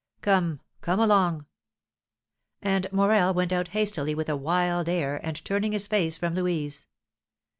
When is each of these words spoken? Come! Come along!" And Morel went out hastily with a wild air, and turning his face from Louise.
Come! 0.21 0.61
Come 0.81 0.99
along!" 0.99 1.45
And 2.59 2.91
Morel 2.91 3.35
went 3.35 3.53
out 3.53 3.67
hastily 3.67 4.15
with 4.15 4.29
a 4.29 4.35
wild 4.35 4.89
air, 4.89 5.23
and 5.23 5.45
turning 5.45 5.73
his 5.73 5.85
face 5.85 6.17
from 6.17 6.33
Louise. 6.33 6.87